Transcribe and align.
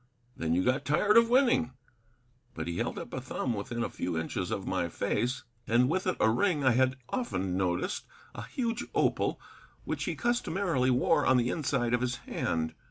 "Then 0.35 0.55
you 0.55 0.63
got 0.63 0.83
tired 0.83 1.15
of 1.15 1.29
winning." 1.29 1.73
But 2.55 2.67
he 2.67 2.79
held 2.79 2.97
up 2.97 3.13
a 3.13 3.21
thumb 3.21 3.53
within 3.53 3.83
a 3.83 3.89
few 3.91 4.17
inches 4.17 4.49
of 4.49 4.65
my 4.65 4.89
face, 4.89 5.43
and 5.67 5.89
with 5.89 6.07
it 6.07 6.17
a 6.19 6.27
ring 6.27 6.63
I 6.63 6.71
had 6.71 6.95
often 7.09 7.55
noticed, 7.55 8.07
a 8.33 8.41
huge 8.47 8.83
opal 8.95 9.39
which 9.83 10.05
he 10.05 10.15
customarily 10.15 10.89
wore 10.89 11.23
on 11.27 11.37
the 11.37 11.51
inside 11.51 11.93
of 11.93 12.01
his 12.01 12.15
hand. 12.25 12.73